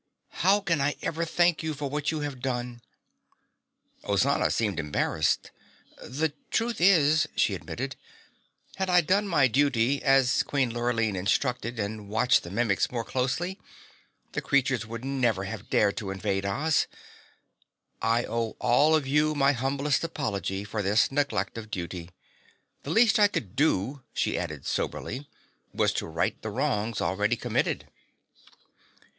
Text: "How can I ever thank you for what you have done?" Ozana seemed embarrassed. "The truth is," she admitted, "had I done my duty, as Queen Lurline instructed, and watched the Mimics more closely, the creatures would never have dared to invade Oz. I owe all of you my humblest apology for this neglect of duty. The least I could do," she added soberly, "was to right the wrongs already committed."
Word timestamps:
"How 0.41 0.61
can 0.61 0.81
I 0.81 0.95
ever 1.03 1.25
thank 1.25 1.61
you 1.61 1.75
for 1.75 1.87
what 1.87 2.09
you 2.09 2.21
have 2.21 2.39
done?" 2.41 2.81
Ozana 4.03 4.49
seemed 4.51 4.79
embarrassed. 4.79 5.51
"The 6.03 6.33
truth 6.49 6.81
is," 6.81 7.27
she 7.35 7.53
admitted, 7.53 7.97
"had 8.77 8.89
I 8.89 9.01
done 9.01 9.27
my 9.27 9.45
duty, 9.47 10.01
as 10.01 10.41
Queen 10.41 10.73
Lurline 10.73 11.15
instructed, 11.15 11.77
and 11.77 12.09
watched 12.09 12.41
the 12.41 12.49
Mimics 12.49 12.91
more 12.91 13.03
closely, 13.03 13.59
the 14.31 14.41
creatures 14.41 14.87
would 14.87 15.05
never 15.05 15.43
have 15.43 15.69
dared 15.69 15.97
to 15.97 16.09
invade 16.09 16.47
Oz. 16.47 16.87
I 18.01 18.25
owe 18.25 18.55
all 18.59 18.95
of 18.95 19.05
you 19.05 19.35
my 19.35 19.51
humblest 19.51 20.03
apology 20.03 20.63
for 20.63 20.81
this 20.81 21.11
neglect 21.11 21.59
of 21.59 21.69
duty. 21.69 22.09
The 22.81 22.89
least 22.89 23.19
I 23.19 23.27
could 23.27 23.55
do," 23.55 24.01
she 24.13 24.35
added 24.35 24.65
soberly, 24.65 25.29
"was 25.75 25.93
to 25.93 26.07
right 26.07 26.41
the 26.41 26.49
wrongs 26.49 27.01
already 27.01 27.35
committed." 27.35 27.87